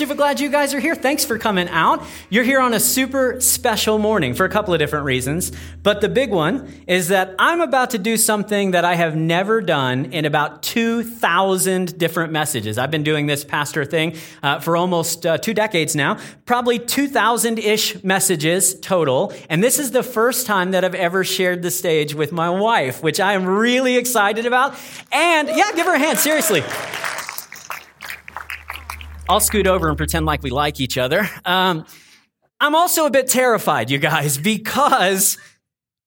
[0.00, 0.94] Super glad you guys are here.
[0.94, 2.02] Thanks for coming out.
[2.30, 5.52] You're here on a super special morning for a couple of different reasons.
[5.82, 9.60] But the big one is that I'm about to do something that I have never
[9.60, 12.78] done in about 2,000 different messages.
[12.78, 17.58] I've been doing this pastor thing uh, for almost uh, two decades now, probably 2,000
[17.58, 19.34] ish messages total.
[19.50, 23.02] And this is the first time that I've ever shared the stage with my wife,
[23.02, 24.74] which I am really excited about.
[25.12, 26.62] And yeah, give her a hand, seriously.
[29.30, 31.28] I'll scoot over and pretend like we like each other.
[31.44, 31.86] Um,
[32.58, 35.38] I'm also a bit terrified, you guys, because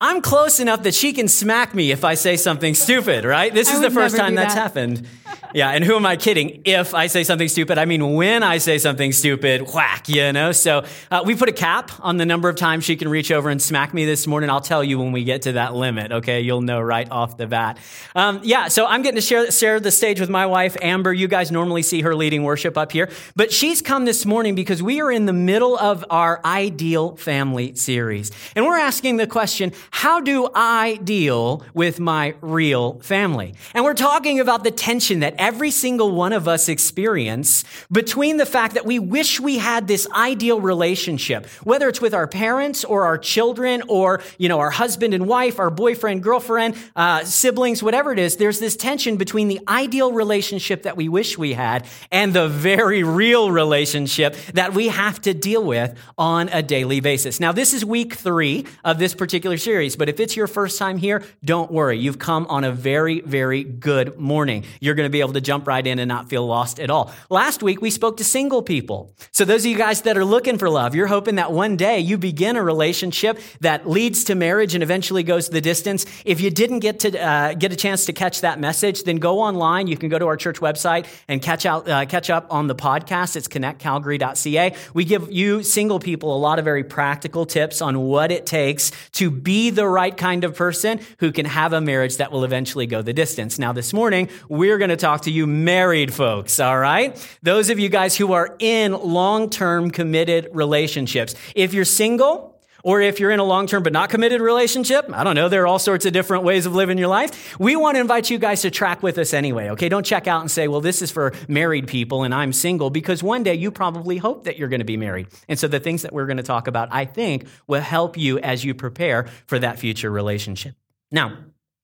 [0.02, 3.54] I'm close enough that she can smack me if I say something stupid, right?
[3.54, 5.08] This is the first time that's happened.
[5.54, 6.62] Yeah, and who am I kidding?
[6.66, 10.52] If I say something stupid, I mean when I say something stupid, whack, you know?
[10.52, 13.49] So uh, we put a cap on the number of times she can reach over
[13.49, 14.49] and smack me this morning.
[14.49, 16.41] I'll tell you when we get to that limit, okay?
[16.41, 17.77] You'll know right off the bat.
[18.16, 21.13] Um, yeah, so I'm getting to share, share the stage with my wife, Amber.
[21.13, 24.82] You guys normally see her leading worship up here, but she's come this morning because
[24.82, 28.32] we are in the middle of our Ideal Family series.
[28.55, 33.54] And we're asking the question, how do I deal with my real family?
[33.76, 38.46] And we're talking about the tension that every single one of us experience between the
[38.46, 43.05] fact that we wish we had this ideal relationship, whether it's with our parents or
[43.05, 48.12] our children or, you know, our husband and wife, our boyfriend, girlfriend, uh, siblings, whatever
[48.12, 52.34] it is, there's this tension between the ideal relationship that we wish we had and
[52.34, 57.40] the very real relationship that we have to deal with on a daily basis.
[57.40, 60.98] Now, this is week three of this particular series, but if it's your first time
[60.98, 61.98] here, don't worry.
[61.98, 64.66] You've come on a very, very good morning.
[64.81, 67.14] You're going to be able to jump right in and not feel lost at all.
[67.30, 69.16] Last week, we spoke to single people.
[69.31, 72.00] So, those of you guys that are looking for love, you're hoping that one day
[72.00, 76.06] you begin a relationship that leads to marriage and eventually goes the distance.
[76.25, 79.40] If you didn't get to uh, get a chance to catch that message, then go
[79.40, 79.88] online.
[79.88, 82.75] You can go to our church website and catch out uh, catch up on the
[82.75, 83.35] podcast.
[83.35, 84.75] It's connectcalgary.ca.
[84.94, 88.91] We give you single people a lot of very practical tips on what it takes
[89.13, 92.88] to be the right kind of person who can have a marriage that will eventually
[92.88, 93.59] go the distance.
[93.59, 97.16] Now, this morning, we're going to talk to you married folks, all right?
[97.41, 101.36] Those of you guys who are in long term committed relationships.
[101.56, 102.53] If you're single,
[102.86, 105.64] or if you're in a long term but not committed relationship, I don't know, there
[105.64, 107.58] are all sorts of different ways of living your life.
[107.59, 109.90] We want to invite you guys to track with us anyway, okay?
[109.90, 113.24] Don't check out and say, well, this is for married people and I'm single, because
[113.24, 115.28] one day you probably hope that you're going to be married.
[115.47, 118.40] And so the things that we're going to talk about, I think, will help you
[118.40, 120.75] as you prepare for that future relationship.
[121.12, 121.38] Now,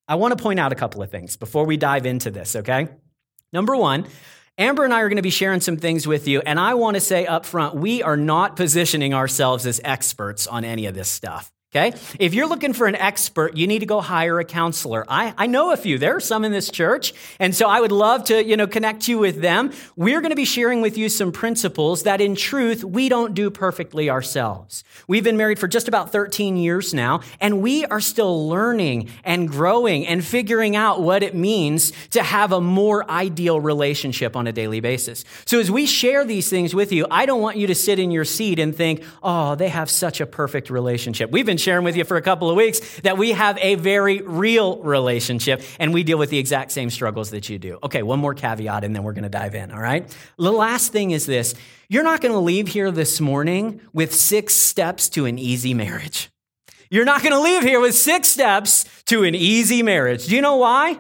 [0.08, 2.90] I want to point out a couple of things before we dive into this, okay?
[3.52, 4.06] Number one,
[4.58, 6.96] Amber and I are going to be sharing some things with you, and I want
[6.96, 11.08] to say up front, we are not positioning ourselves as experts on any of this
[11.08, 11.52] stuff.
[11.76, 11.96] Okay?
[12.18, 15.06] If you're looking for an expert, you need to go hire a counselor.
[15.08, 16.00] I, I know a few.
[16.00, 17.14] There are some in this church.
[17.38, 19.72] And so I would love to, you know, connect you with them.
[19.96, 23.52] We're going to be sharing with you some principles that in truth, we don't do
[23.52, 24.84] perfectly ourselves.
[25.08, 29.48] We've been married for just about 13 years now, and we are still learning and
[29.48, 34.52] growing and figuring out what it means to have a more ideal relationship on a
[34.52, 35.24] daily basis.
[35.46, 38.10] So as we share these things with you, I don't want you to sit in
[38.10, 41.30] your seat and think, oh, they have such a perfect relationship.
[41.30, 44.22] We've been sharing with you for a couple of weeks that we have a very
[44.22, 47.80] real relationship and we deal with the exact same struggles that you do.
[47.84, 50.16] Okay, one more caveat and then we're going to dive in, all right?
[50.38, 51.56] The last thing is this
[51.88, 56.30] you're not going to leave here this morning with six steps to an easy marriage.
[56.92, 60.28] You're not going to leave here with six steps to an easy marriage.
[60.28, 61.00] Do you know why?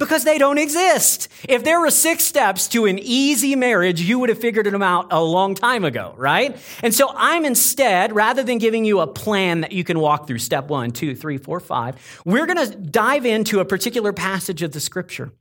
[0.00, 1.28] Because they don't exist.
[1.48, 5.08] If there were six steps to an easy marriage, you would have figured them out
[5.12, 6.56] a long time ago, right?
[6.82, 10.38] And so I'm instead, rather than giving you a plan that you can walk through
[10.38, 14.80] step one, two, three, four, five, we're to dive into a particular passage of the
[14.80, 15.32] scripture.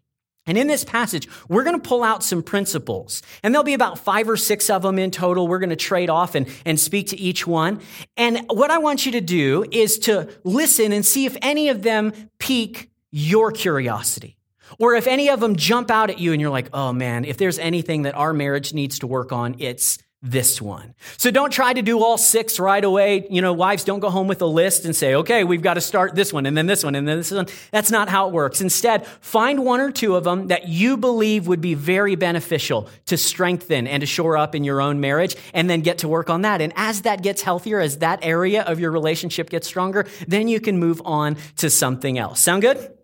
[0.46, 3.22] And in this passage, we're going to pull out some principles.
[3.44, 5.48] And there'll be about five or six of them in total.
[5.48, 7.82] We're going to trade off and, and speak to each one.
[8.18, 11.84] And what I want you to do is to listen and see if any of
[11.84, 14.38] them pique your curiosity.
[14.78, 17.38] Or if any of them jump out at you and you're like, oh man, if
[17.38, 20.96] there's anything that our marriage needs to work on, it's this one.
[21.18, 23.26] So don't try to do all six right away.
[23.30, 25.82] You know, wives don't go home with a list and say, okay, we've got to
[25.82, 27.48] start this one and then this one and then this one.
[27.72, 28.60] That's not how it works.
[28.60, 33.16] Instead, find one or two of them that you believe would be very beneficial to
[33.16, 36.42] strengthen and to shore up in your own marriage and then get to work on
[36.42, 36.60] that.
[36.60, 40.60] And as that gets healthier, as that area of your relationship gets stronger, then you
[40.60, 42.42] can move on to something else.
[42.42, 42.99] Sound good?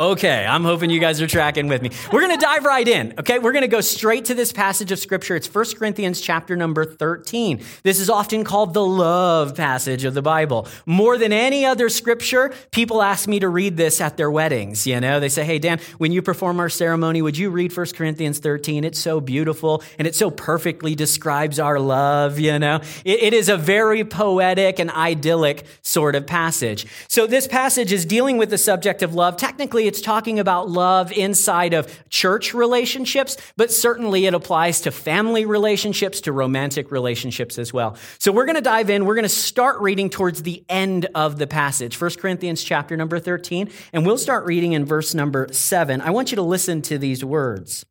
[0.00, 1.90] Okay, I'm hoping you guys are tracking with me.
[2.10, 3.12] We're going to dive right in.
[3.18, 5.36] Okay, we're going to go straight to this passage of scripture.
[5.36, 7.62] It's 1 Corinthians chapter number 13.
[7.82, 10.66] This is often called the love passage of the Bible.
[10.86, 14.86] More than any other scripture, people ask me to read this at their weddings.
[14.86, 17.88] You know, they say, Hey, Dan, when you perform our ceremony, would you read 1
[17.94, 18.84] Corinthians 13?
[18.84, 22.38] It's so beautiful and it so perfectly describes our love.
[22.38, 26.86] You know, it, it is a very poetic and idyllic sort of passage.
[27.06, 29.36] So this passage is dealing with the subject of love.
[29.36, 35.44] Technically, it's talking about love inside of church relationships, but certainly it applies to family
[35.44, 37.96] relationships, to romantic relationships as well.
[38.20, 39.04] So we're going to dive in.
[39.04, 43.18] We're going to start reading towards the end of the passage, 1 Corinthians chapter number
[43.18, 46.00] 13, and we'll start reading in verse number 7.
[46.00, 47.84] I want you to listen to these words.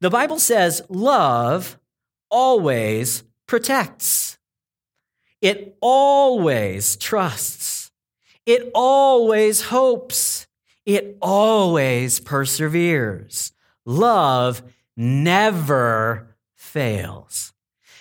[0.00, 1.78] The Bible says, Love
[2.28, 4.36] always protects.
[5.40, 7.90] It always trusts.
[8.44, 10.47] It always hopes.
[10.88, 13.52] It always perseveres.
[13.84, 14.62] Love
[14.96, 17.52] never fails.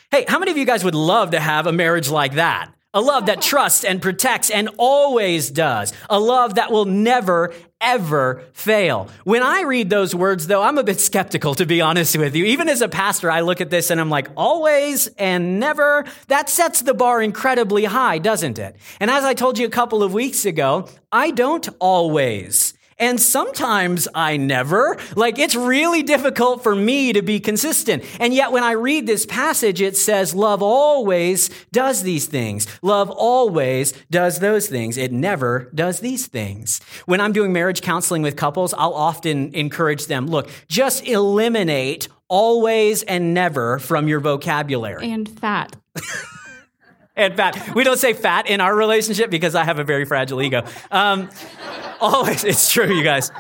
[0.10, 2.72] Hey, how many of you guys would love to have a marriage like that?
[2.94, 5.92] A love that trusts and protects and always does.
[6.10, 9.10] A love that will never, ever fail.
[9.26, 12.46] When I read those words, though, I'm a bit skeptical, to be honest with you.
[12.46, 16.06] Even as a pastor, I look at this and I'm like, always and never?
[16.30, 18.78] That sets the bar incredibly high, doesn't it?
[19.02, 24.08] And as I told you a couple of weeks ago, I don't always and sometimes
[24.14, 24.98] I never.
[25.16, 28.04] Like, it's really difficult for me to be consistent.
[28.20, 32.68] And yet, when I read this passage, it says, Love always does these things.
[32.82, 34.98] Love always does those things.
[34.98, 36.82] It never does these things.
[37.06, 43.04] When I'm doing marriage counseling with couples, I'll often encourage them look, just eliminate always
[43.04, 45.12] and never from your vocabulary.
[45.12, 45.76] And fat.
[47.18, 47.76] and fat.
[47.76, 50.64] We don't say fat in our relationship because I have a very fragile ego.
[50.92, 51.30] Um,
[52.00, 53.32] always, it's true, you guys.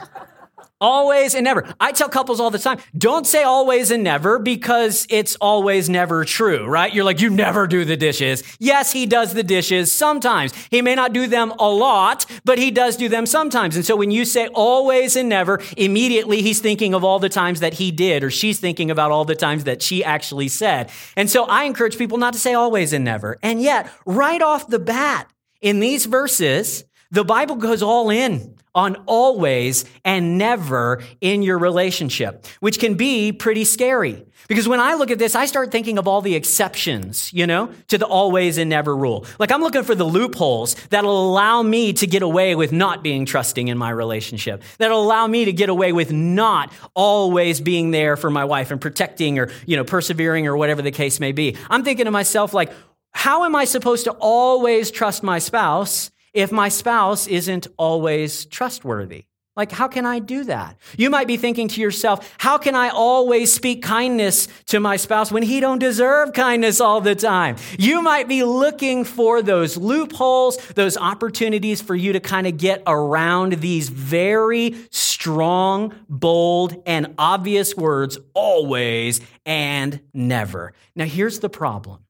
[0.79, 1.67] Always and never.
[1.79, 6.23] I tell couples all the time, don't say always and never because it's always never
[6.23, 6.93] true, right?
[6.93, 8.43] You're like, you never do the dishes.
[8.59, 10.53] Yes, he does the dishes sometimes.
[10.69, 13.75] He may not do them a lot, but he does do them sometimes.
[13.75, 17.59] And so when you say always and never, immediately he's thinking of all the times
[17.61, 20.91] that he did, or she's thinking about all the times that she actually said.
[21.15, 23.39] And so I encourage people not to say always and never.
[23.41, 28.95] And yet, right off the bat, in these verses, the Bible goes all in on
[29.05, 34.25] always and never in your relationship, which can be pretty scary.
[34.47, 37.71] Because when I look at this, I start thinking of all the exceptions, you know,
[37.87, 39.25] to the always and never rule.
[39.39, 43.25] Like I'm looking for the loopholes that'll allow me to get away with not being
[43.25, 48.15] trusting in my relationship, that'll allow me to get away with not always being there
[48.15, 51.57] for my wife and protecting or, you know, persevering or whatever the case may be.
[51.69, 52.71] I'm thinking to myself, like,
[53.11, 59.25] how am I supposed to always trust my spouse if my spouse isn't always trustworthy?
[59.55, 60.77] Like, how can I do that?
[60.97, 65.31] You might be thinking to yourself, how can I always speak kindness to my spouse
[65.31, 67.55] when he don't deserve kindness all the time?
[67.79, 72.83] You might be looking for those loopholes, those opportunities for you to kind of get
[72.85, 80.73] around these very strong, bold, and obvious words, always and never.
[80.95, 82.05] Now, here's the problem.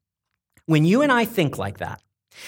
[0.66, 2.02] When you and I think like that,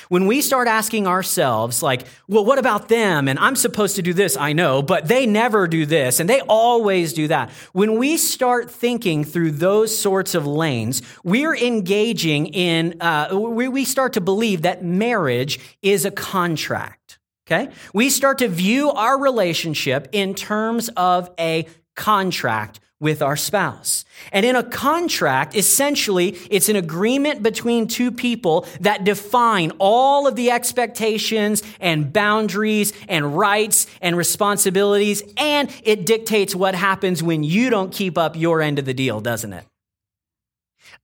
[0.09, 3.27] when we start asking ourselves, like, well, what about them?
[3.27, 6.41] And I'm supposed to do this, I know, but they never do this, and they
[6.41, 7.51] always do that.
[7.73, 13.85] When we start thinking through those sorts of lanes, we're engaging in, uh, we, we
[13.85, 17.19] start to believe that marriage is a contract.
[17.47, 17.71] Okay?
[17.93, 21.65] We start to view our relationship in terms of a
[21.95, 24.03] contract with our spouse.
[24.31, 30.35] And in a contract, essentially, it's an agreement between two people that define all of
[30.35, 37.69] the expectations and boundaries and rights and responsibilities, and it dictates what happens when you
[37.69, 39.65] don't keep up your end of the deal, doesn't it?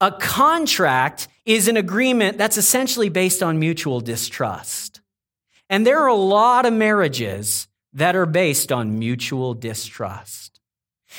[0.00, 5.00] A contract is an agreement that's essentially based on mutual distrust.
[5.70, 10.55] And there are a lot of marriages that are based on mutual distrust.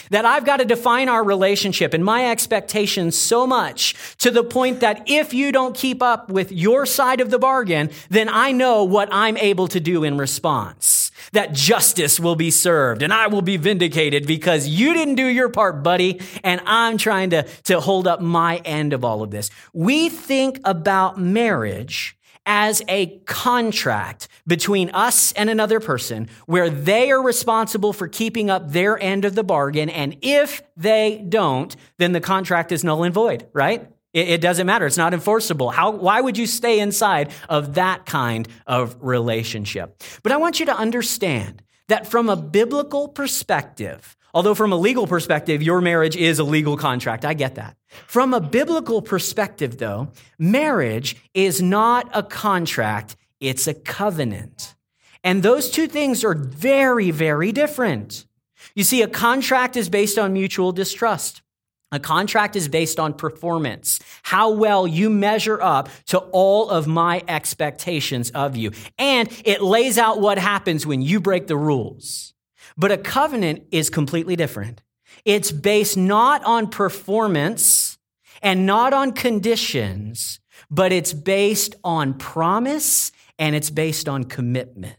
[0.09, 4.79] That I've got to define our relationship and my expectations so much to the point
[4.79, 8.83] that if you don't keep up with your side of the bargain, then I know
[8.83, 11.11] what I'm able to do in response.
[11.33, 15.49] That justice will be served and I will be vindicated because you didn't do your
[15.49, 19.49] part, buddy, and I'm trying to, to hold up my end of all of this.
[19.73, 22.16] We think about marriage
[22.47, 28.71] as a contract between us and another person where they are responsible for keeping up
[28.71, 29.89] their end of the bargain.
[29.89, 33.87] And if they don't, then the contract is null and void, right?
[34.13, 34.87] It, it doesn't matter.
[34.87, 35.69] It's not enforceable.
[35.69, 40.01] How, why would you stay inside of that kind of relationship?
[40.23, 45.07] But I want you to understand that from a biblical perspective, although from a legal
[45.07, 47.75] perspective, your marriage is a legal contract, I get that.
[48.05, 54.75] From a biblical perspective, though, marriage is not a contract, it's a covenant.
[55.23, 58.27] And those two things are very, very different.
[58.75, 61.41] You see, a contract is based on mutual distrust.
[61.91, 67.23] A contract is based on performance, how well you measure up to all of my
[67.27, 68.69] expectations of you.
[68.99, 72.35] And it lays out what happens when you break the rules.
[72.77, 74.81] But a covenant is completely different.
[75.25, 77.97] It's based not on performance
[78.41, 84.97] and not on conditions, but it's based on promise and it's based on commitment.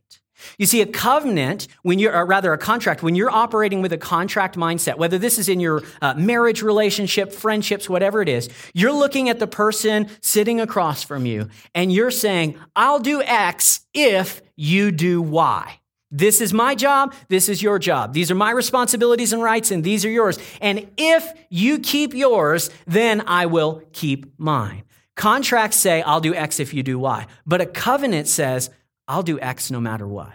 [0.57, 3.99] You see, a covenant, when you're, or rather a contract, when you're operating with a
[3.99, 8.93] contract mindset, whether this is in your uh, marriage relationship, friendships, whatever it is, you're
[8.93, 14.41] looking at the person sitting across from you and you're saying, I'll do X if
[14.55, 15.78] you do Y.
[16.11, 17.15] This is my job.
[17.29, 18.15] This is your job.
[18.15, 20.39] These are my responsibilities and rights, and these are yours.
[20.61, 24.85] And if you keep yours, then I will keep mine.
[25.17, 27.27] Contracts say, I'll do X if you do Y.
[27.45, 28.71] But a covenant says,
[29.07, 30.33] I'll do X no matter what.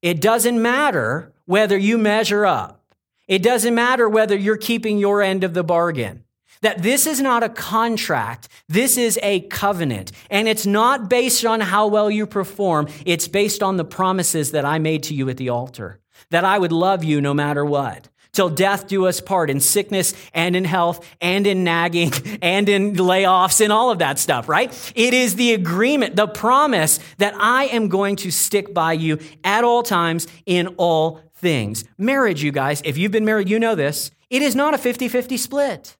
[0.00, 2.84] It doesn't matter whether you measure up.
[3.26, 6.23] It doesn't matter whether you're keeping your end of the bargain.
[6.64, 8.48] That this is not a contract.
[8.70, 10.12] This is a covenant.
[10.30, 12.88] And it's not based on how well you perform.
[13.04, 16.00] It's based on the promises that I made to you at the altar.
[16.30, 20.14] That I would love you no matter what till death do us part in sickness
[20.32, 22.10] and in health and in nagging
[22.42, 24.72] and in layoffs and all of that stuff, right?
[24.96, 29.64] It is the agreement, the promise that I am going to stick by you at
[29.64, 31.84] all times in all things.
[31.98, 34.10] Marriage, you guys, if you've been married, you know this.
[34.30, 35.96] It is not a 50 50 split.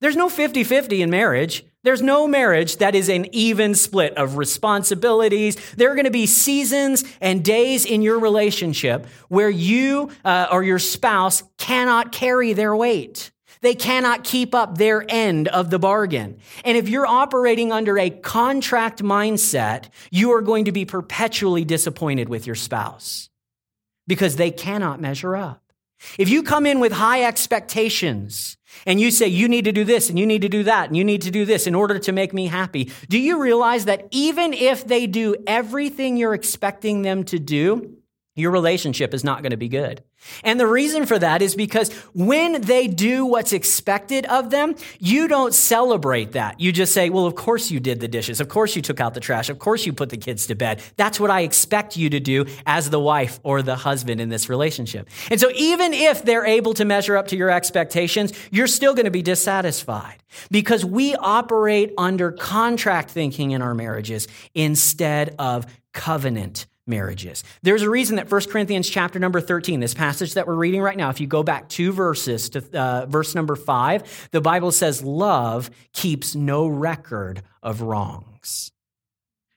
[0.00, 1.64] There's no 50 50 in marriage.
[1.84, 5.56] There's no marriage that is an even split of responsibilities.
[5.76, 10.62] There are going to be seasons and days in your relationship where you uh, or
[10.62, 13.30] your spouse cannot carry their weight.
[13.60, 16.38] They cannot keep up their end of the bargain.
[16.64, 22.28] And if you're operating under a contract mindset, you are going to be perpetually disappointed
[22.28, 23.30] with your spouse
[24.06, 25.62] because they cannot measure up.
[26.18, 30.08] If you come in with high expectations and you say, you need to do this
[30.08, 32.12] and you need to do that and you need to do this in order to
[32.12, 37.24] make me happy, do you realize that even if they do everything you're expecting them
[37.24, 37.97] to do,
[38.38, 40.02] your relationship is not going to be good.
[40.44, 45.28] And the reason for that is because when they do what's expected of them, you
[45.28, 46.60] don't celebrate that.
[46.60, 48.40] You just say, well, of course you did the dishes.
[48.40, 49.48] Of course you took out the trash.
[49.48, 50.82] Of course you put the kids to bed.
[50.96, 54.48] That's what I expect you to do as the wife or the husband in this
[54.48, 55.08] relationship.
[55.30, 59.04] And so even if they're able to measure up to your expectations, you're still going
[59.04, 66.66] to be dissatisfied because we operate under contract thinking in our marriages instead of covenant
[66.88, 67.44] marriages.
[67.62, 70.96] There's a reason that 1 Corinthians chapter number 13, this passage that we're reading right
[70.96, 75.02] now, if you go back two verses to uh, verse number 5, the Bible says
[75.02, 78.72] love keeps no record of wrongs.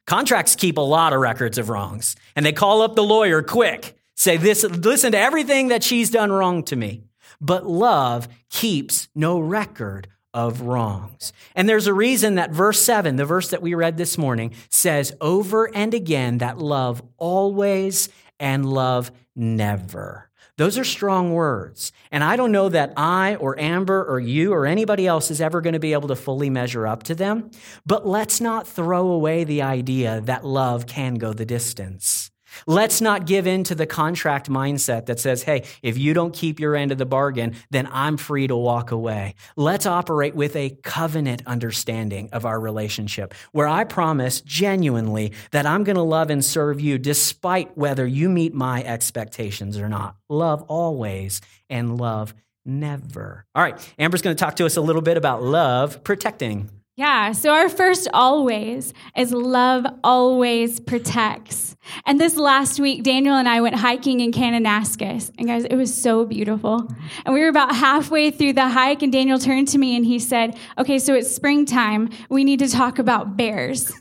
[0.06, 3.96] Contracts keep a lot of records of wrongs, and they call up the lawyer quick,
[4.16, 7.06] say this listen to everything that she's done wrong to me.
[7.40, 11.34] But love keeps no record of wrongs.
[11.56, 15.14] And there's a reason that verse 7, the verse that we read this morning, says
[15.20, 18.10] over and again that love always
[18.40, 20.30] and love never.
[20.58, 21.92] Those are strong words.
[22.12, 25.60] And I don't know that I or Amber or you or anybody else is ever
[25.60, 27.50] going to be able to fully measure up to them.
[27.84, 32.21] But let's not throw away the idea that love can go the distance.
[32.68, 36.60] Let's not give in to the contract mindset that says, hey, if you don't keep
[36.60, 39.36] your end of the bargain, then I'm free to walk away.
[39.56, 45.84] Let's operate with a covenant understanding of our relationship where I promise genuinely that I'm
[45.84, 50.16] going to love and serve you despite whether you meet my expectations or not.
[50.30, 52.34] Love always and love
[52.66, 53.46] never.
[53.56, 56.70] All right, Amber's going to talk to us a little bit about love protecting.
[56.98, 61.78] Yeah, so our first always is love always protects.
[62.06, 65.32] And this last week, Daniel and I went hiking in Kananaskis.
[65.38, 66.86] And guys, it was so beautiful.
[67.26, 70.20] And we were about halfway through the hike, and Daniel turned to me and he
[70.20, 72.10] said, Okay, so it's springtime.
[72.30, 73.92] We need to talk about bears.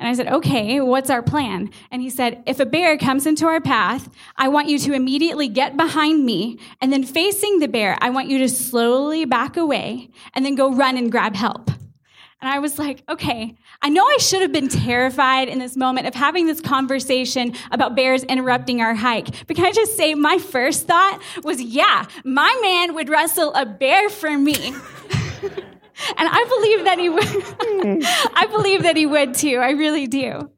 [0.00, 1.68] And I said, okay, what's our plan?
[1.90, 5.46] And he said, if a bear comes into our path, I want you to immediately
[5.46, 6.58] get behind me.
[6.80, 10.72] And then facing the bear, I want you to slowly back away and then go
[10.72, 11.70] run and grab help.
[12.42, 16.06] And I was like, okay, I know I should have been terrified in this moment
[16.06, 19.46] of having this conversation about bears interrupting our hike.
[19.46, 23.66] But can I just say, my first thought was, yeah, my man would wrestle a
[23.66, 24.54] bear for me.
[26.16, 27.24] and I believe that he would.
[28.34, 29.56] I believe that he would too.
[29.56, 30.50] I really do.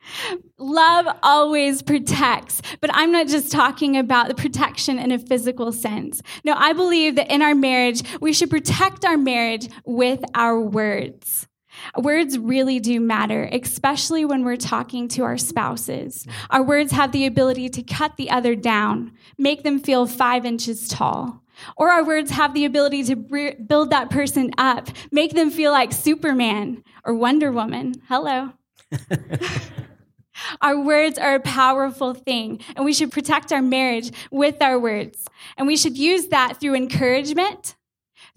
[0.59, 6.23] Love always protects, but I'm not just talking about the protection in a physical sense.
[6.45, 11.49] No, I believe that in our marriage, we should protect our marriage with our words.
[11.97, 16.27] Words really do matter, especially when we're talking to our spouses.
[16.51, 20.89] Our words have the ability to cut the other down, make them feel five inches
[20.89, 21.43] tall.
[21.77, 25.93] Or our words have the ability to build that person up, make them feel like
[25.93, 27.95] Superman or Wonder Woman.
[28.09, 28.53] Hello.
[30.61, 35.27] our words are a powerful thing, and we should protect our marriage with our words.
[35.57, 37.77] And we should use that through encouragement,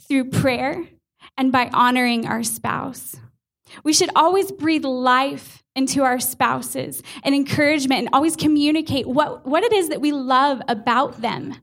[0.07, 0.83] through prayer,
[1.37, 3.15] and by honoring our spouse.
[3.83, 9.63] We should always breathe life into our spouses and encouragement and always communicate what, what
[9.63, 11.55] it is that we love about them.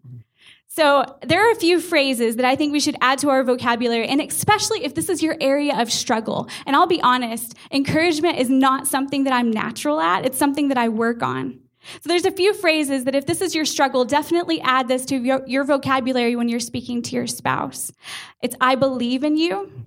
[0.75, 4.09] So, there are a few phrases that I think we should add to our vocabulary,
[4.09, 6.49] and especially if this is your area of struggle.
[6.65, 10.79] And I'll be honest, encouragement is not something that I'm natural at, it's something that
[10.79, 11.61] I work on.
[12.01, 15.17] So, there's a few phrases that if this is your struggle, definitely add this to
[15.17, 17.93] your, your vocabulary when you're speaking to your spouse.
[18.41, 19.87] It's I believe in you,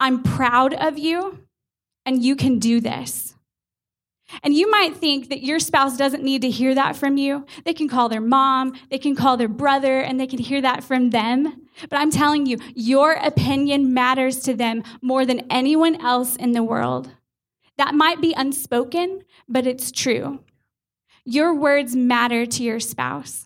[0.00, 1.43] I'm proud of you,
[2.06, 3.34] and you can do this.
[4.42, 7.46] And you might think that your spouse doesn't need to hear that from you.
[7.64, 10.82] They can call their mom, they can call their brother, and they can hear that
[10.82, 11.68] from them.
[11.88, 16.62] But I'm telling you, your opinion matters to them more than anyone else in the
[16.62, 17.10] world.
[17.76, 20.40] That might be unspoken, but it's true.
[21.24, 23.43] Your words matter to your spouse.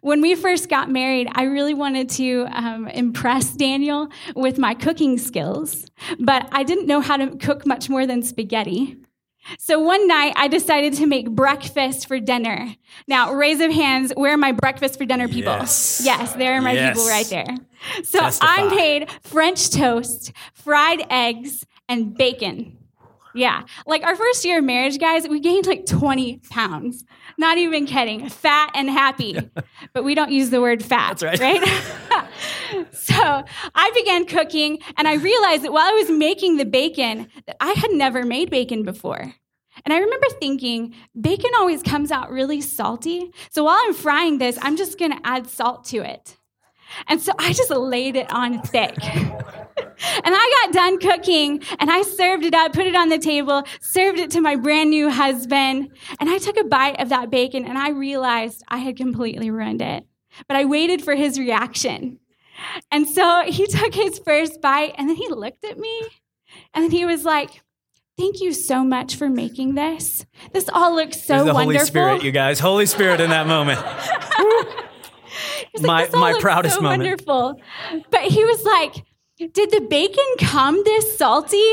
[0.00, 5.18] When we first got married, I really wanted to um, impress Daniel with my cooking
[5.18, 5.86] skills,
[6.18, 8.96] but I didn't know how to cook much more than spaghetti.
[9.58, 12.74] So one night I decided to make breakfast for dinner.
[13.06, 15.52] Now, raise of hands, where are my breakfast for dinner people?
[15.52, 16.96] Yes, yes there are my yes.
[16.96, 17.56] people right there.
[18.02, 18.46] So Testify.
[18.48, 22.78] I made French toast, fried eggs, and bacon.
[23.34, 23.62] Yeah.
[23.86, 27.04] Like our first year of marriage, guys, we gained like 20 pounds.
[27.38, 28.28] Not even kidding.
[28.28, 29.38] Fat and happy.
[29.92, 31.18] but we don't use the word fat.
[31.18, 31.60] That's right.
[31.60, 32.26] Right?
[32.92, 37.56] so I began cooking and I realized that while I was making the bacon, that
[37.60, 39.34] I had never made bacon before.
[39.84, 43.30] And I remember thinking, bacon always comes out really salty.
[43.50, 46.36] So while I'm frying this, I'm just going to add salt to it.
[47.08, 48.96] And so I just laid it on thick.
[49.78, 53.62] And I got done cooking and I served it up, put it on the table,
[53.80, 55.90] served it to my brand new husband.
[56.18, 59.82] And I took a bite of that bacon and I realized I had completely ruined
[59.82, 60.06] it.
[60.48, 62.18] But I waited for his reaction.
[62.90, 66.02] And so he took his first bite and then he looked at me
[66.74, 67.62] and then he was like,
[68.18, 70.24] Thank you so much for making this.
[70.54, 71.64] This all looks so the wonderful.
[71.64, 72.58] Holy Spirit, you guys.
[72.58, 73.78] Holy Spirit in that moment.
[75.82, 77.02] My my proudest so moment.
[77.02, 77.60] Wonderful.
[78.10, 79.04] But he was like,
[79.38, 81.70] did the bacon come this salty?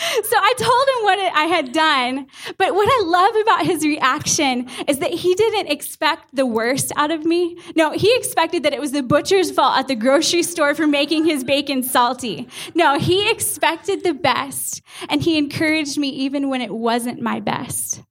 [0.00, 2.26] So I told him what I had done.
[2.56, 7.10] But what I love about his reaction is that he didn't expect the worst out
[7.10, 7.58] of me.
[7.76, 11.26] No, he expected that it was the butcher's fault at the grocery store for making
[11.26, 12.48] his bacon salty.
[12.74, 14.80] No, he expected the best.
[15.10, 18.02] And he encouraged me even when it wasn't my best.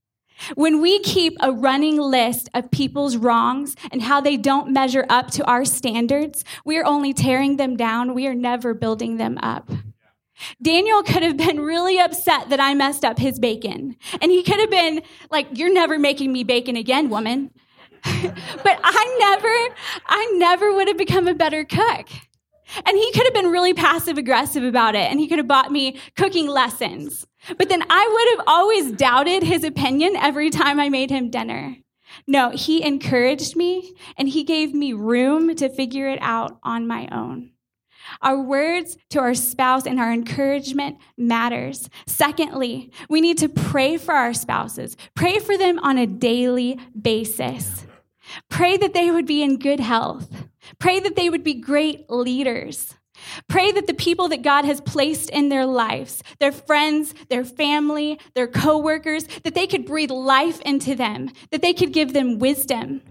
[0.56, 5.32] When we keep a running list of people's wrongs and how they don't measure up
[5.32, 8.13] to our standards, we are only tearing them down.
[8.13, 9.69] We are never building them up.
[10.62, 13.97] Daniel could have been really upset that I messed up his bacon.
[14.21, 17.52] And he could have been like, You're never making me bacon again, woman.
[18.04, 19.75] but I never,
[20.06, 22.08] I never would have become a better cook.
[22.86, 25.10] And he could have been really passive aggressive about it.
[25.12, 27.25] And he could have bought me cooking lessons.
[27.58, 31.78] But then I would have always doubted his opinion every time I made him dinner.
[32.28, 37.08] No, he encouraged me and he gave me room to figure it out on my
[37.12, 37.52] own.
[38.21, 41.89] Our words to our spouse and our encouragement matters.
[42.08, 44.97] Secondly, we need to pray for our spouses.
[45.15, 47.86] Pray for them on a daily basis.
[48.49, 50.47] Pray that they would be in good health.
[50.80, 52.95] Pray that they would be great leaders.
[53.47, 58.19] Pray that the people that God has placed in their lives, their friends, their family,
[58.36, 63.01] their coworkers, that they could breathe life into them, that they could give them wisdom.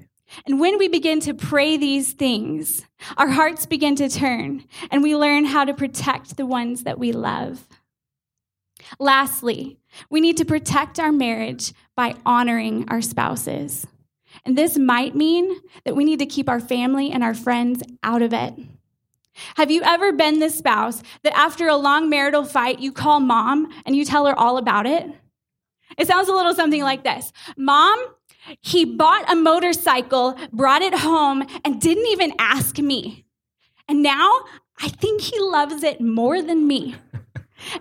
[0.47, 2.83] And when we begin to pray these things,
[3.17, 7.13] our hearts begin to turn and we learn how to protect the ones that we
[7.13, 7.67] love.
[8.99, 9.79] Lastly,
[10.11, 13.87] we need to protect our marriage by honoring our spouses.
[14.45, 18.23] And this might mean that we need to keep our family and our friends out
[18.23, 18.55] of it.
[19.57, 23.69] Have you ever been the spouse that after a long marital fight, you call mom
[23.87, 25.07] and you tell her all about it?
[25.97, 27.99] It sounds a little something like this Mom,
[28.61, 33.25] he bought a motorcycle, brought it home, and didn't even ask me.
[33.89, 34.31] And now
[34.81, 36.97] I think he loves it more than me.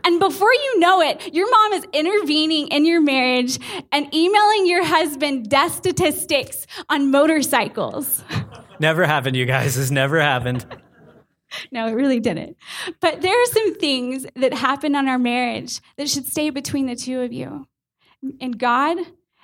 [0.03, 3.59] And before you know it, your mom is intervening in your marriage
[3.91, 8.23] and emailing your husband death statistics on motorcycles.
[8.79, 9.75] Never happened, you guys.
[9.75, 10.65] This never happened.
[11.71, 12.57] No, it really didn't.
[12.99, 16.95] But there are some things that happen on our marriage that should stay between the
[16.95, 17.67] two of you
[18.41, 18.97] and God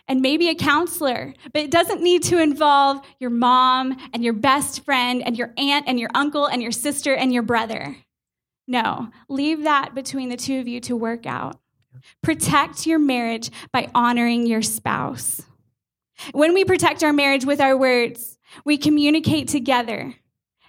[0.07, 4.83] and maybe a counselor, but it doesn't need to involve your mom and your best
[4.83, 7.95] friend and your aunt and your uncle and your sister and your brother.
[8.67, 11.59] No, leave that between the two of you to work out.
[12.21, 15.41] Protect your marriage by honoring your spouse.
[16.31, 20.15] When we protect our marriage with our words, we communicate together,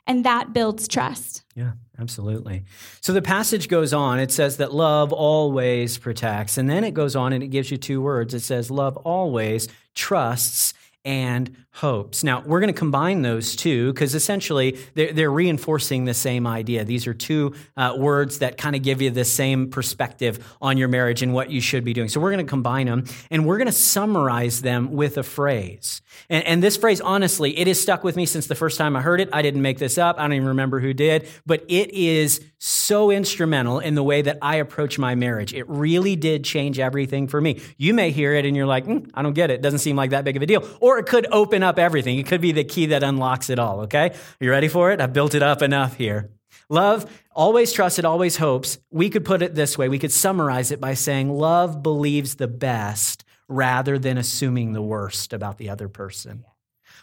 [0.06, 1.44] and that builds trust.
[1.54, 2.64] Yeah, absolutely.
[3.00, 4.18] So the passage goes on.
[4.18, 6.58] It says that love always protects.
[6.58, 8.34] And then it goes on and it gives you two words.
[8.34, 12.22] It says, love always trusts and hopes.
[12.22, 16.84] Now, we're going to combine those two because essentially they're, they're, reinforcing the same idea.
[16.84, 20.86] These are two uh, words that kind of give you the same perspective on your
[20.86, 22.08] marriage and what you should be doing.
[22.08, 26.02] So, we're going to combine them and we're going to summarize them with a phrase.
[26.28, 29.00] And, and this phrase, honestly, it has stuck with me since the first time I
[29.00, 29.28] heard it.
[29.32, 33.10] I didn't make this up, I don't even remember who did, but it is so
[33.10, 35.52] instrumental in the way that I approach my marriage.
[35.52, 37.60] It really did change everything for me.
[37.76, 39.54] You may hear it and you're like, mm, I don't get it.
[39.54, 39.62] it.
[39.62, 40.68] Doesn't seem like that big of a deal.
[40.80, 42.18] Or it could open up everything.
[42.18, 44.10] It could be the key that unlocks it all, okay?
[44.10, 45.00] Are you ready for it?
[45.00, 46.30] I've built it up enough here.
[46.68, 48.78] Love always trusts, it always hopes.
[48.90, 52.48] We could put it this way we could summarize it by saying, Love believes the
[52.48, 56.44] best rather than assuming the worst about the other person.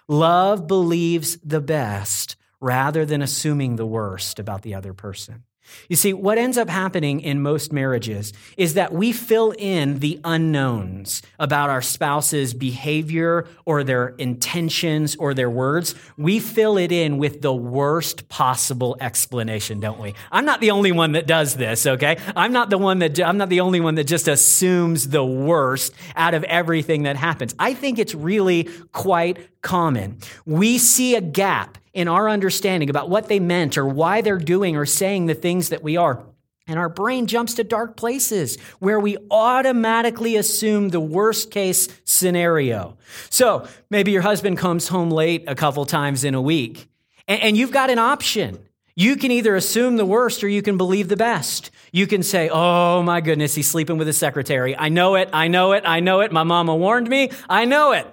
[0.07, 5.43] Love believes the best rather than assuming the worst about the other person.
[5.89, 10.19] You see, what ends up happening in most marriages is that we fill in the
[10.23, 15.95] unknowns about our spouse's behavior or their intentions or their words.
[16.17, 20.13] We fill it in with the worst possible explanation, don't we?
[20.31, 22.17] I'm not the only one that does this, okay?
[22.35, 25.93] I'm not the one that I'm not the only one that just assumes the worst
[26.15, 27.55] out of everything that happens.
[27.59, 30.17] I think it's really quite common.
[30.45, 34.75] We see a gap in our understanding about what they meant or why they're doing
[34.75, 36.23] or saying the things that we are.
[36.67, 42.97] And our brain jumps to dark places where we automatically assume the worst case scenario.
[43.29, 46.87] So maybe your husband comes home late a couple times in a week,
[47.27, 48.59] and, you've got an option.
[48.95, 51.71] You can either assume the worst or you can believe the best.
[51.91, 54.75] You can say, Oh my goodness, he's sleeping with his secretary.
[54.75, 56.31] I know it, I know it, I know it.
[56.31, 58.07] My mama warned me, I know it.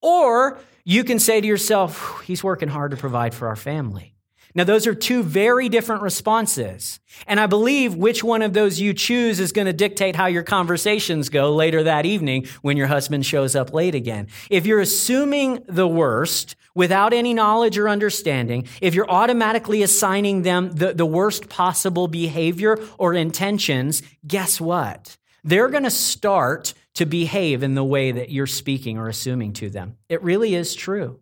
[0.00, 4.14] Or you can say to yourself, He's working hard to provide for our family.
[4.54, 6.98] Now, those are two very different responses.
[7.26, 10.42] And I believe which one of those you choose is going to dictate how your
[10.42, 14.28] conversations go later that evening when your husband shows up late again.
[14.48, 20.72] If you're assuming the worst without any knowledge or understanding, if you're automatically assigning them
[20.72, 25.18] the, the worst possible behavior or intentions, guess what?
[25.44, 29.70] They're going to start to behave in the way that you're speaking or assuming to
[29.70, 29.96] them.
[30.08, 31.20] It really is true.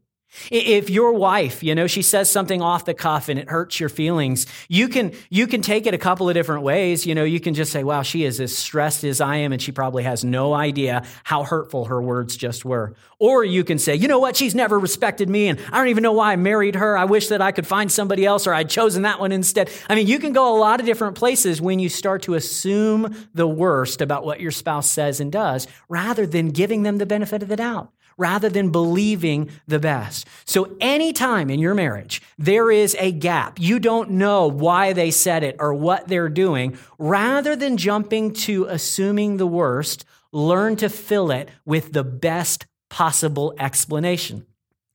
[0.51, 3.89] If your wife, you know, she says something off the cuff and it hurts your
[3.89, 7.07] feelings, you can you can take it a couple of different ways.
[7.07, 9.61] You know, you can just say, "Wow, she is as stressed as I am and
[9.61, 13.95] she probably has no idea how hurtful her words just were." Or you can say,
[13.95, 14.37] "You know what?
[14.37, 16.97] She's never respected me and I don't even know why I married her.
[16.97, 19.95] I wish that I could find somebody else or I'd chosen that one instead." I
[19.95, 23.49] mean, you can go a lot of different places when you start to assume the
[23.49, 27.49] worst about what your spouse says and does rather than giving them the benefit of
[27.49, 30.27] the doubt rather than believing the best.
[30.45, 35.43] So, anytime in your marriage there is a gap, you don't know why they said
[35.43, 41.31] it or what they're doing, rather than jumping to assuming the worst, learn to fill
[41.31, 44.47] it with the best possible explanation.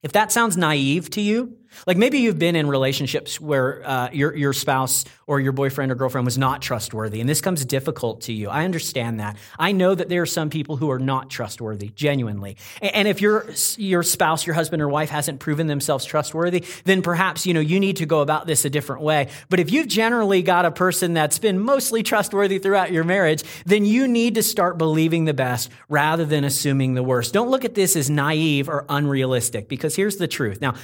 [0.03, 1.57] If that sounds naive to you,
[1.87, 5.95] like maybe you've been in relationships where uh, your, your spouse or your boyfriend or
[5.95, 8.49] girlfriend was not trustworthy, and this comes difficult to you.
[8.49, 9.37] I understand that.
[9.57, 12.57] I know that there are some people who are not trustworthy, genuinely.
[12.81, 17.45] And if your, your spouse, your husband or wife hasn't proven themselves trustworthy, then perhaps,
[17.45, 19.29] you know, you need to go about this a different way.
[19.49, 23.85] But if you've generally got a person that's been mostly trustworthy throughout your marriage, then
[23.85, 27.33] you need to start believing the best rather than assuming the worst.
[27.33, 30.61] Don't look at this as naive or unrealistic because here's the truth.
[30.61, 30.75] Now,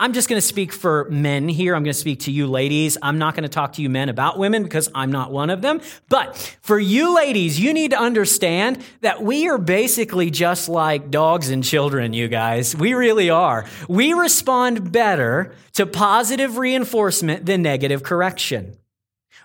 [0.00, 1.76] I'm just going to speak for men here.
[1.76, 2.98] I'm going to speak to you ladies.
[3.00, 5.62] I'm not going to talk to you men about women because I'm not one of
[5.62, 5.80] them.
[6.08, 11.48] But for you ladies, you need to understand that we are basically just like dogs
[11.48, 12.74] and children, you guys.
[12.74, 13.66] We really are.
[13.88, 18.76] We respond better to positive reinforcement than negative correction.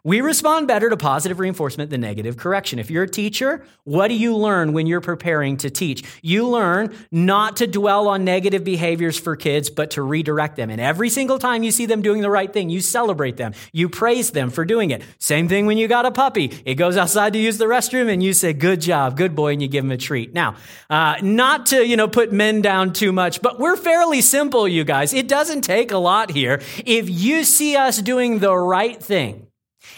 [0.03, 2.79] We respond better to positive reinforcement than negative correction.
[2.79, 6.03] If you're a teacher, what do you learn when you're preparing to teach?
[6.21, 10.69] You learn not to dwell on negative behaviors for kids, but to redirect them.
[10.69, 13.53] And every single time you see them doing the right thing, you celebrate them.
[13.73, 15.03] You praise them for doing it.
[15.17, 16.51] Same thing when you got a puppy.
[16.65, 19.61] It goes outside to use the restroom and you say, good job, good boy, and
[19.61, 20.33] you give him a treat.
[20.33, 20.55] Now,
[20.89, 24.83] uh, not to, you know, put men down too much, but we're fairly simple, you
[24.83, 25.13] guys.
[25.13, 26.61] It doesn't take a lot here.
[26.85, 29.47] If you see us doing the right thing,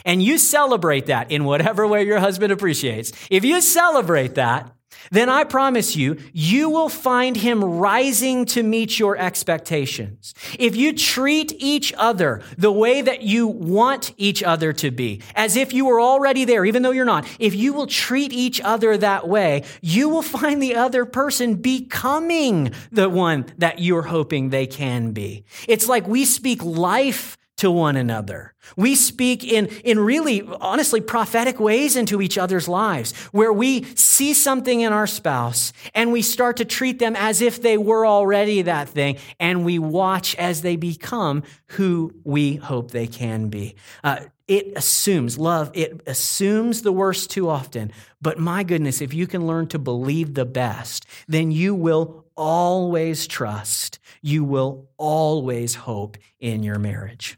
[0.06, 4.72] and you celebrate that in whatever way your husband appreciates, if you celebrate that,
[5.10, 10.34] then I promise you, you will find him rising to meet your expectations.
[10.60, 15.56] If you treat each other the way that you want each other to be, as
[15.56, 18.96] if you were already there, even though you're not, if you will treat each other
[18.98, 24.68] that way, you will find the other person becoming the one that you're hoping they
[24.68, 25.44] can be.
[25.68, 28.54] It's like we speak life to one another.
[28.76, 34.34] We speak in, in really, honestly, prophetic ways into each other's lives, where we see
[34.34, 38.64] something in our spouse and we start to treat them as if they were already
[38.64, 43.76] that thing, and we watch as they become who we hope they can be.
[44.04, 47.92] Uh, it assumes, love, it assumes the worst too often.
[48.22, 53.28] But my goodness, if you can learn to believe the best, then you will always
[53.28, 57.38] trust, you will always hope in your marriage.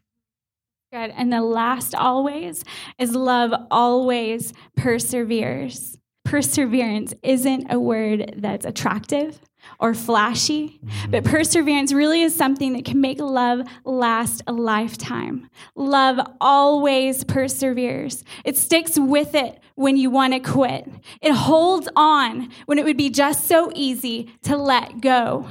[0.94, 1.12] Good.
[1.18, 2.64] And the last always
[3.00, 5.98] is love always perseveres.
[6.24, 9.40] Perseverance isn't a word that's attractive
[9.80, 11.10] or flashy, mm-hmm.
[11.10, 15.50] but perseverance really is something that can make love last a lifetime.
[15.76, 18.24] Love always perseveres.
[18.46, 20.88] It sticks with it when you want to quit.
[21.24, 25.50] It holds on when it would be just so easy to let go.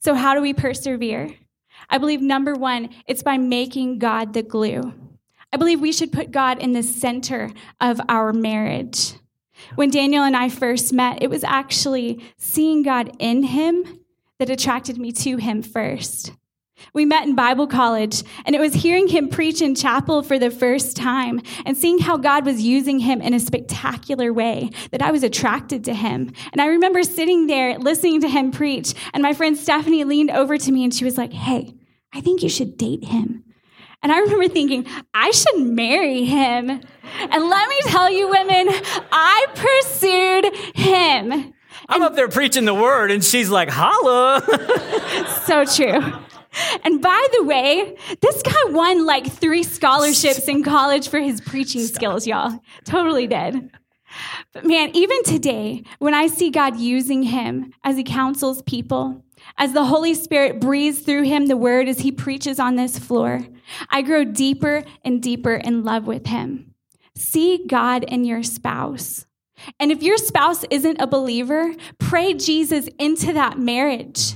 [0.00, 1.36] So, how do we persevere?
[1.88, 4.94] I believe number one, it's by making God the glue.
[5.52, 9.14] I believe we should put God in the center of our marriage.
[9.76, 14.00] When Daniel and I first met, it was actually seeing God in him
[14.38, 16.32] that attracted me to him first.
[16.92, 20.50] We met in Bible college, and it was hearing him preach in chapel for the
[20.50, 25.10] first time and seeing how God was using him in a spectacular way that I
[25.10, 26.32] was attracted to him.
[26.52, 30.56] And I remember sitting there listening to him preach, and my friend Stephanie leaned over
[30.56, 31.74] to me and she was like, Hey,
[32.12, 33.44] I think you should date him.
[34.02, 36.70] And I remember thinking, I should marry him.
[36.70, 38.68] And let me tell you, women,
[39.10, 41.32] I pursued him.
[41.88, 44.42] I'm and up there preaching the word, and she's like, holla.
[45.44, 46.02] so true.
[46.84, 51.82] And by the way, this guy won like three scholarships in college for his preaching
[51.82, 51.96] Stop.
[51.96, 52.60] skills, y'all.
[52.84, 53.70] Totally did.
[54.52, 59.24] But man, even today, when I see God using him as he counsels people,
[59.58, 63.46] as the Holy Spirit breathes through him the word as he preaches on this floor,
[63.90, 66.74] I grow deeper and deeper in love with him.
[67.16, 69.26] See God in your spouse.
[69.78, 74.34] And if your spouse isn't a believer, pray Jesus into that marriage.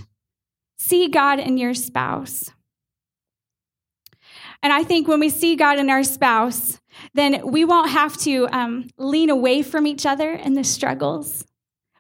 [0.89, 2.51] See God in your spouse.
[4.63, 6.81] And I think when we see God in our spouse,
[7.13, 11.45] then we won't have to um, lean away from each other in the struggles.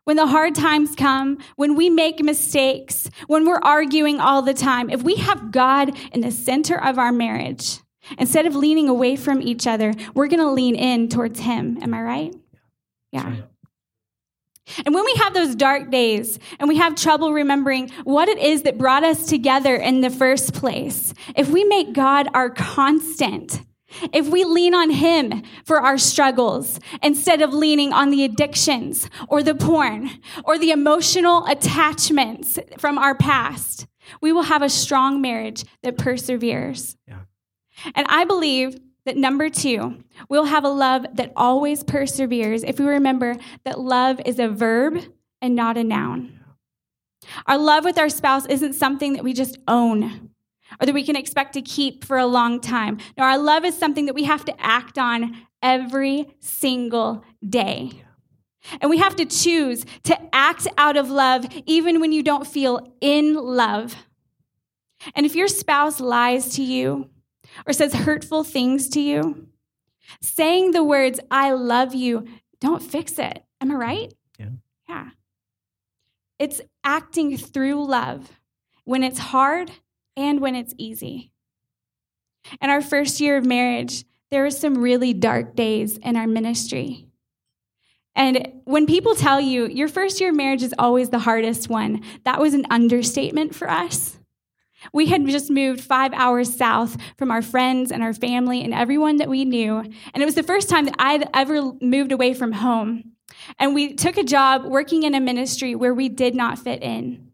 [0.05, 4.88] When the hard times come, when we make mistakes, when we're arguing all the time,
[4.88, 7.81] if we have God in the center of our marriage,
[8.16, 11.77] instead of leaning away from each other, we're going to lean in towards Him.
[11.83, 12.35] Am I right?
[13.12, 13.37] Yeah.
[14.85, 18.62] And when we have those dark days and we have trouble remembering what it is
[18.62, 23.62] that brought us together in the first place, if we make God our constant,
[24.12, 29.42] if we lean on Him for our struggles instead of leaning on the addictions or
[29.42, 30.11] the porn
[30.44, 33.87] or the emotional attachments from our past,
[34.20, 36.96] we will have a strong marriage that perseveres.
[37.07, 37.20] Yeah.
[37.94, 38.78] And I believe
[39.09, 44.21] that number two, we'll have a love that always perseveres if we remember that love
[44.27, 44.99] is a verb
[45.40, 46.38] and not a noun.
[47.47, 50.31] Our love with our spouse isn't something that we just own
[50.79, 52.99] or that we can expect to keep for a long time.
[53.16, 58.05] No, our love is something that we have to act on every single day.
[58.83, 62.94] And we have to choose to act out of love even when you don't feel
[63.01, 63.97] in love.
[65.14, 67.09] And if your spouse lies to you
[67.66, 69.49] or says hurtful things to you,
[70.21, 72.27] saying the words, I love you,
[72.61, 73.44] don't fix it.
[73.61, 74.14] Am I right?
[74.38, 74.47] Yeah.
[74.88, 75.09] Yeah.
[76.38, 78.40] It's acting through love
[78.85, 79.71] when it's hard
[80.16, 81.33] and when it's easy.
[82.61, 87.07] In our first year of marriage, there were some really dark days in our ministry.
[88.14, 92.03] And when people tell you your first year of marriage is always the hardest one,
[92.25, 94.17] that was an understatement for us.
[94.93, 99.17] We had just moved five hours south from our friends and our family and everyone
[99.17, 99.79] that we knew.
[99.79, 103.12] And it was the first time that I'd ever moved away from home.
[103.59, 107.33] And we took a job working in a ministry where we did not fit in.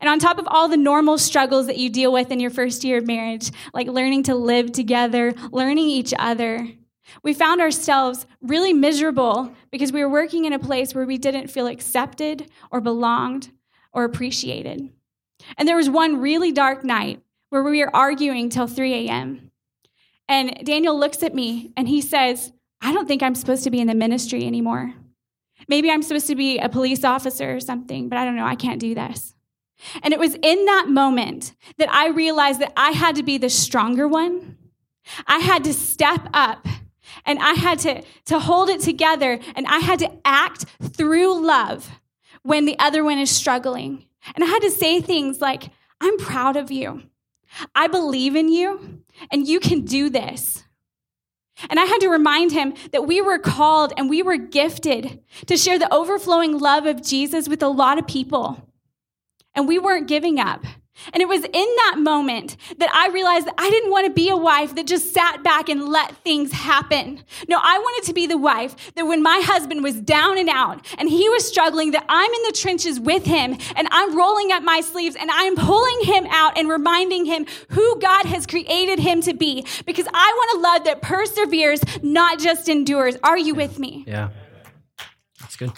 [0.00, 2.82] And on top of all the normal struggles that you deal with in your first
[2.82, 6.68] year of marriage, like learning to live together, learning each other,
[7.22, 11.48] we found ourselves really miserable because we were working in a place where we didn't
[11.48, 13.52] feel accepted or belonged
[13.92, 14.90] or appreciated.
[15.56, 19.50] And there was one really dark night where we were arguing till 3 a.m.
[20.28, 23.80] And Daniel looks at me and he says, I don't think I'm supposed to be
[23.80, 24.94] in the ministry anymore.
[25.68, 28.46] Maybe I'm supposed to be a police officer or something, but I don't know.
[28.46, 29.34] I can't do this.
[30.02, 33.50] And it was in that moment that I realized that I had to be the
[33.50, 34.56] stronger one.
[35.26, 36.66] I had to step up
[37.24, 41.90] and I had to, to hold it together and I had to act through love
[42.42, 44.05] when the other one is struggling.
[44.34, 47.02] And I had to say things like, I'm proud of you.
[47.74, 50.64] I believe in you, and you can do this.
[51.70, 55.56] And I had to remind him that we were called and we were gifted to
[55.56, 58.70] share the overflowing love of Jesus with a lot of people.
[59.54, 60.64] And we weren't giving up.
[61.12, 64.28] And it was in that moment that I realized that I didn't want to be
[64.28, 67.22] a wife that just sat back and let things happen.
[67.48, 70.84] No, I wanted to be the wife that when my husband was down and out
[70.98, 74.62] and he was struggling, that I'm in the trenches with him and I'm rolling up
[74.62, 79.20] my sleeves and I'm pulling him out and reminding him who God has created him
[79.22, 79.66] to be.
[79.84, 83.16] Because I want a love that perseveres, not just endures.
[83.22, 84.04] Are you with me?
[84.06, 84.30] Yeah.
[85.40, 85.72] That's good.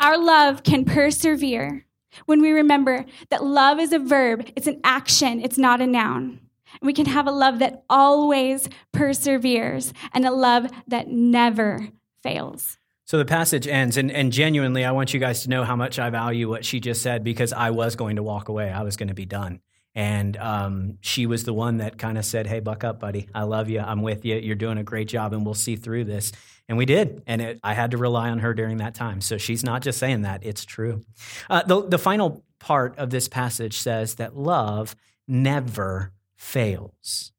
[0.00, 1.86] Our love can persevere
[2.26, 6.40] when we remember that love is a verb, it's an action, it's not a noun.
[6.82, 11.88] We can have a love that always perseveres and a love that never
[12.22, 12.78] fails.
[13.06, 15.98] So the passage ends, and, and genuinely, I want you guys to know how much
[15.98, 18.70] I value what she just said because I was going to walk away.
[18.70, 19.60] I was going to be done.
[19.94, 23.28] And um, she was the one that kind of said, Hey, buck up, buddy.
[23.34, 23.80] I love you.
[23.80, 24.36] I'm with you.
[24.36, 26.32] You're doing a great job, and we'll see through this.
[26.68, 27.22] And we did.
[27.26, 29.20] And it, I had to rely on her during that time.
[29.20, 31.04] So she's not just saying that, it's true.
[31.50, 34.96] Uh, the, the final part of this passage says that love
[35.28, 37.32] never fails.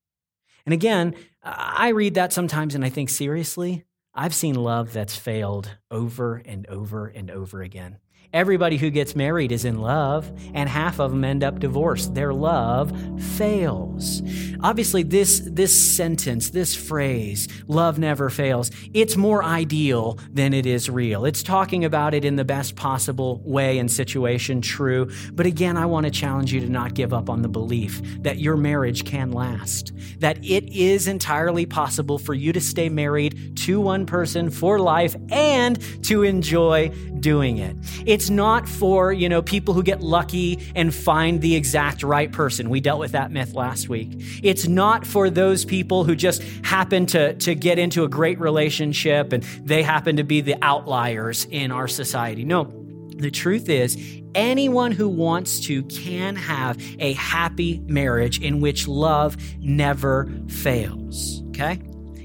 [0.66, 3.84] And again, I read that sometimes and I think, seriously,
[4.14, 7.98] I've seen love that's failed over and over and over again.
[8.36, 12.16] Everybody who gets married is in love, and half of them end up divorced.
[12.16, 12.92] Their love
[13.38, 14.22] fails.
[14.62, 20.90] Obviously, this, this sentence, this phrase, love never fails, it's more ideal than it is
[20.90, 21.24] real.
[21.24, 25.10] It's talking about it in the best possible way and situation, true.
[25.32, 28.40] But again, I want to challenge you to not give up on the belief that
[28.40, 33.80] your marriage can last, that it is entirely possible for you to stay married to
[33.80, 36.90] one person for life and to enjoy
[37.22, 37.78] doing it.
[38.06, 42.70] It's not for, you know, people who get lucky and find the exact right person.
[42.70, 44.12] We dealt with that myth last week.
[44.44, 49.34] It's not for those people who just happen to, to get into a great relationship
[49.34, 52.44] and they happen to be the outliers in our society.
[52.46, 52.72] No,
[53.18, 53.98] the truth is,
[54.36, 61.42] anyone who wants to can have a happy marriage in which love never fails.
[61.50, 61.80] Okay?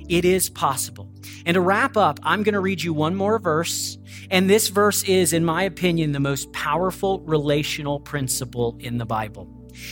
[0.08, 1.09] It is possible.
[1.50, 3.98] And to wrap up, I'm going to read you one more verse.
[4.30, 9.48] And this verse is, in my opinion, the most powerful relational principle in the Bible.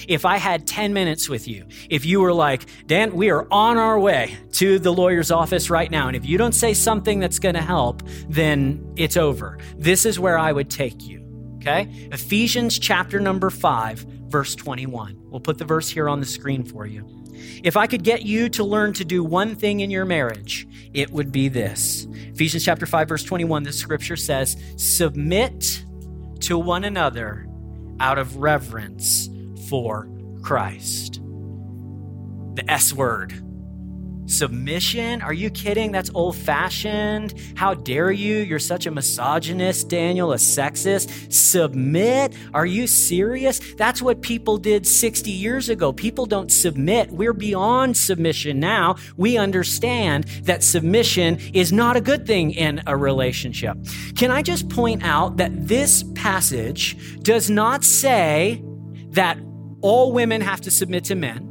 [0.06, 3.76] If I had 10 minutes with you, if you were like, Dan, we are on
[3.76, 7.40] our way to the lawyer's office right now, and if you don't say something that's
[7.40, 9.58] going to help, then it's over.
[9.76, 11.26] This is where I would take you.
[11.56, 11.88] Okay?
[12.12, 15.18] Ephesians chapter number 5, verse 21.
[15.24, 17.17] We'll put the verse here on the screen for you.
[17.62, 21.10] If I could get you to learn to do one thing in your marriage, it
[21.10, 22.06] would be this.
[22.34, 25.84] Ephesians chapter 5 verse 21 the scripture says, "Submit
[26.40, 27.46] to one another
[28.00, 29.28] out of reverence
[29.68, 30.08] for
[30.42, 31.20] Christ."
[32.54, 33.42] The S word
[34.28, 35.22] Submission?
[35.22, 35.90] Are you kidding?
[35.90, 37.34] That's old fashioned.
[37.56, 38.36] How dare you?
[38.36, 41.32] You're such a misogynist, Daniel, a sexist.
[41.32, 42.34] Submit?
[42.52, 43.58] Are you serious?
[43.74, 45.92] That's what people did 60 years ago.
[45.94, 47.10] People don't submit.
[47.10, 48.96] We're beyond submission now.
[49.16, 53.78] We understand that submission is not a good thing in a relationship.
[54.14, 58.62] Can I just point out that this passage does not say
[59.10, 59.38] that
[59.80, 61.47] all women have to submit to men?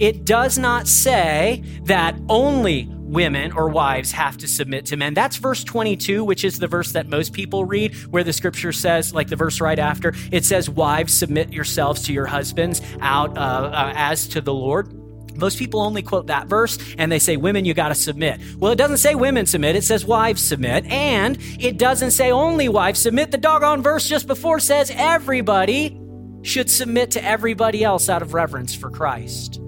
[0.00, 5.12] It does not say that only women or wives have to submit to men.
[5.12, 9.12] That's verse 22, which is the verse that most people read, where the scripture says,
[9.12, 13.40] like the verse right after, it says, Wives, submit yourselves to your husbands out uh,
[13.40, 14.96] uh, as to the Lord.
[15.36, 18.40] Most people only quote that verse and they say, Women, you got to submit.
[18.56, 20.86] Well, it doesn't say women submit, it says wives submit.
[20.86, 23.32] And it doesn't say only wives submit.
[23.32, 26.00] The doggone verse just before says everybody
[26.42, 29.60] should submit to everybody else out of reverence for Christ.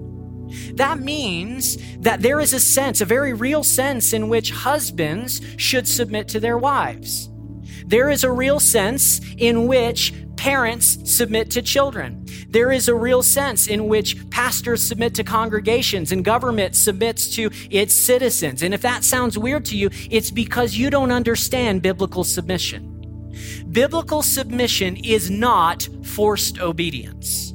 [0.75, 5.87] That means that there is a sense, a very real sense, in which husbands should
[5.87, 7.29] submit to their wives.
[7.85, 12.25] There is a real sense in which parents submit to children.
[12.49, 17.49] There is a real sense in which pastors submit to congregations and government submits to
[17.69, 18.61] its citizens.
[18.61, 22.89] And if that sounds weird to you, it's because you don't understand biblical submission.
[23.71, 27.52] Biblical submission is not forced obedience.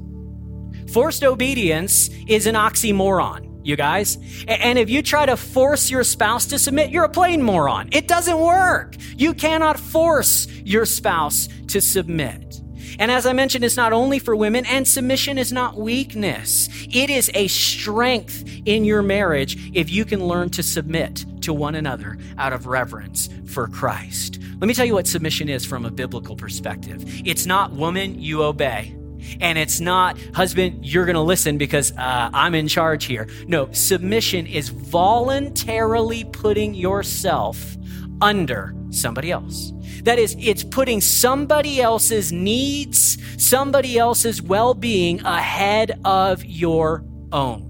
[0.98, 4.18] Forced obedience is an oxymoron, you guys.
[4.48, 7.88] And if you try to force your spouse to submit, you're a plain moron.
[7.92, 8.96] It doesn't work.
[9.16, 12.60] You cannot force your spouse to submit.
[12.98, 16.68] And as I mentioned, it's not only for women, and submission is not weakness.
[16.92, 21.76] It is a strength in your marriage if you can learn to submit to one
[21.76, 24.40] another out of reverence for Christ.
[24.58, 27.04] Let me tell you what submission is from a biblical perspective.
[27.24, 28.97] It's not woman, you obey.
[29.40, 33.28] And it's not, husband, you're going to listen because uh, I'm in charge here.
[33.46, 37.76] No, submission is voluntarily putting yourself
[38.20, 39.72] under somebody else.
[40.02, 47.64] That is, it's putting somebody else's needs, somebody else's well being ahead of your own.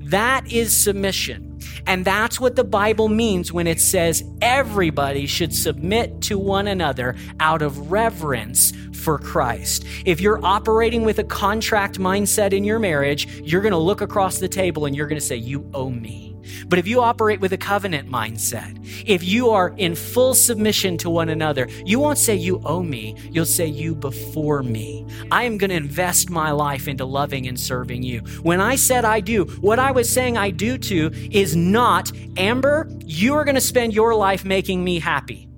[0.00, 1.51] That is submission.
[1.86, 7.16] And that's what the Bible means when it says everybody should submit to one another
[7.40, 9.84] out of reverence for Christ.
[10.04, 14.38] If you're operating with a contract mindset in your marriage, you're going to look across
[14.38, 16.31] the table and you're going to say, You owe me.
[16.66, 21.10] But if you operate with a covenant mindset, if you are in full submission to
[21.10, 23.16] one another, you won't say, You owe me.
[23.30, 25.06] You'll say, You before me.
[25.30, 28.20] I am going to invest my life into loving and serving you.
[28.42, 32.88] When I said I do, what I was saying I do to is not, Amber,
[33.04, 35.48] you are going to spend your life making me happy.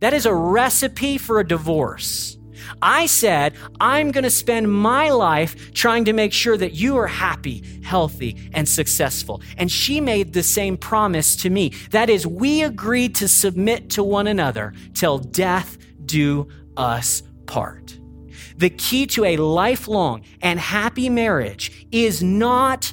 [0.00, 2.35] That is a recipe for a divorce.
[2.82, 7.06] I said, I'm going to spend my life trying to make sure that you are
[7.06, 9.42] happy, healthy, and successful.
[9.56, 11.72] And she made the same promise to me.
[11.90, 17.98] That is, we agreed to submit to one another till death do us part.
[18.56, 22.92] The key to a lifelong and happy marriage is not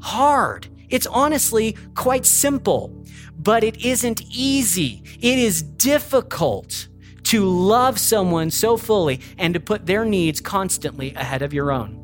[0.00, 0.68] hard.
[0.88, 3.04] It's honestly quite simple,
[3.38, 5.02] but it isn't easy.
[5.20, 6.88] It is difficult
[7.24, 12.00] to love someone so fully and to put their needs constantly ahead of your own.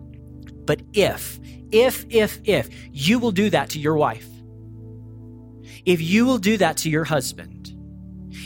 [0.64, 1.38] But if,
[1.70, 4.26] if, if, if you will do that to your wife,
[5.84, 7.74] if you will do that to your husband,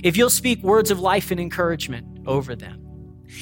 [0.02, 2.80] if you'll speak words of life and encouragement over them,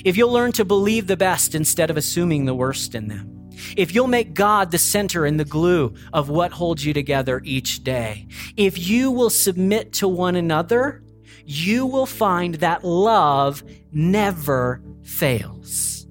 [0.05, 3.95] if you'll learn to believe the best instead of assuming the worst in them, if
[3.95, 8.27] you'll make God the center and the glue of what holds you together each day,
[8.57, 11.03] if you will submit to one another,
[11.53, 16.07] you will find that love never fails.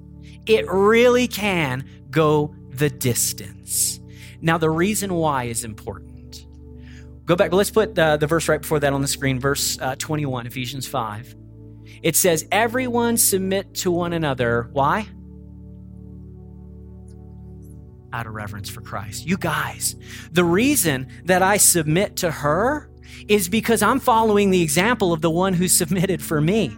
[0.46, 4.00] It really can go the distance.
[4.42, 6.46] Now, the reason why is important.
[7.26, 9.96] Go back, let's put the, the verse right before that on the screen, verse uh,
[9.96, 11.36] 21, Ephesians 5.
[12.04, 14.70] It says, Everyone submit to one another.
[14.74, 15.08] Why?
[18.14, 19.26] Out of reverence for Christ.
[19.26, 19.96] You guys,
[20.32, 22.91] the reason that I submit to her
[23.28, 26.76] is because I'm following the example of the one who submitted for me.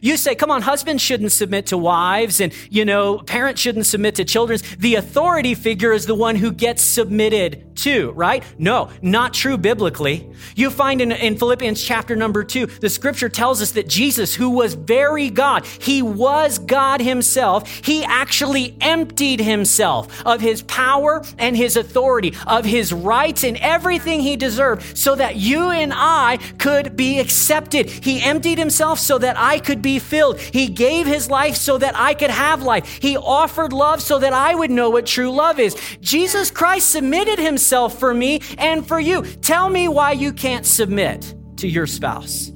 [0.00, 4.16] You say, come on, husbands shouldn't submit to wives, and, you know, parents shouldn't submit
[4.16, 4.60] to children.
[4.78, 8.44] The authority figure is the one who gets submitted to, right?
[8.58, 10.28] No, not true biblically.
[10.54, 14.50] You find in, in Philippians chapter number two, the scripture tells us that Jesus, who
[14.50, 21.56] was very God, he was God himself, he actually emptied himself of his power and
[21.56, 26.96] his authority, of his rights and everything he deserved, so that you and I could
[26.96, 27.88] be accepted.
[27.88, 30.38] He emptied himself so that I could be filled.
[30.38, 32.98] He gave his life so that I could have life.
[33.00, 35.74] He offered love so that I would know what true love is.
[36.02, 39.22] Jesus Christ submitted himself for me and for you.
[39.22, 42.52] Tell me why you can't submit to your spouse.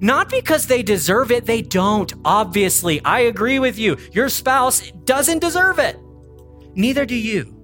[0.00, 2.12] Not because they deserve it, they don't.
[2.22, 3.96] Obviously, I agree with you.
[4.12, 5.98] Your spouse doesn't deserve it.
[6.74, 7.57] Neither do you.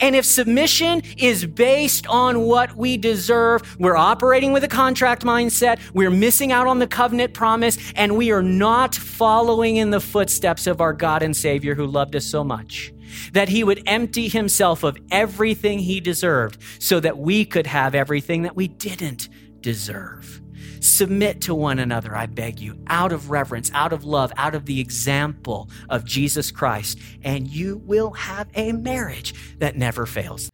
[0.00, 5.78] And if submission is based on what we deserve, we're operating with a contract mindset,
[5.92, 10.66] we're missing out on the covenant promise, and we are not following in the footsteps
[10.66, 12.92] of our God and Savior who loved us so much.
[13.32, 18.42] That he would empty himself of everything he deserved so that we could have everything
[18.42, 19.28] that we didn't
[19.60, 20.40] deserve.
[20.84, 24.66] Submit to one another, I beg you, out of reverence, out of love, out of
[24.66, 30.50] the example of Jesus Christ, and you will have a marriage that never fails.